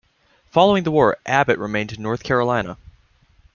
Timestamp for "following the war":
0.49-1.17